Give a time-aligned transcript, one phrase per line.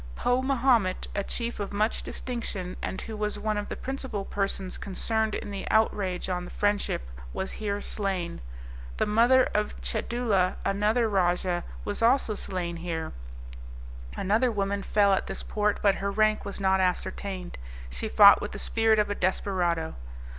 [0.15, 4.75] Po Mahomet, a chief of much distinction, and who was one of the principal persons
[4.79, 8.41] concerned in the outrage on the Friendship was here slain;
[8.97, 13.13] the mother of Chadoolah, another rajah, was also slain here;
[14.17, 17.59] another woman fell at this port, but her rank was not ascertained;
[17.91, 19.93] she fought with the spirit of a desperado.